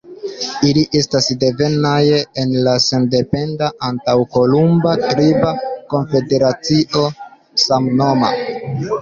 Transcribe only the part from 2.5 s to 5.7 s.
la sendependa antaŭkolumba triba